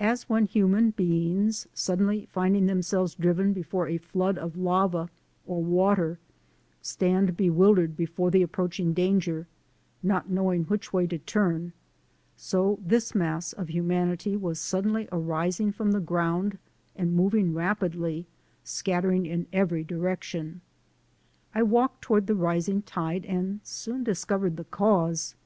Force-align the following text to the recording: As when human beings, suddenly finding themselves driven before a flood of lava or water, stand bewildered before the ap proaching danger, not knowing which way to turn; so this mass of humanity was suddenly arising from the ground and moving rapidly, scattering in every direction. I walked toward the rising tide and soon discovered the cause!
As 0.00 0.28
when 0.28 0.46
human 0.46 0.90
beings, 0.90 1.68
suddenly 1.72 2.26
finding 2.32 2.66
themselves 2.66 3.14
driven 3.14 3.52
before 3.52 3.86
a 3.86 3.96
flood 3.98 4.36
of 4.36 4.56
lava 4.56 5.08
or 5.46 5.62
water, 5.62 6.18
stand 6.80 7.36
bewildered 7.36 7.96
before 7.96 8.32
the 8.32 8.42
ap 8.42 8.50
proaching 8.50 8.92
danger, 8.92 9.46
not 10.02 10.28
knowing 10.28 10.64
which 10.64 10.92
way 10.92 11.06
to 11.06 11.16
turn; 11.18 11.72
so 12.36 12.80
this 12.84 13.14
mass 13.14 13.52
of 13.52 13.68
humanity 13.70 14.36
was 14.36 14.58
suddenly 14.58 15.06
arising 15.12 15.70
from 15.70 15.92
the 15.92 16.00
ground 16.00 16.58
and 16.96 17.14
moving 17.14 17.54
rapidly, 17.54 18.26
scattering 18.64 19.26
in 19.26 19.46
every 19.52 19.84
direction. 19.84 20.60
I 21.54 21.62
walked 21.62 22.02
toward 22.02 22.26
the 22.26 22.34
rising 22.34 22.82
tide 22.82 23.24
and 23.26 23.60
soon 23.62 24.02
discovered 24.02 24.56
the 24.56 24.64
cause! 24.64 25.36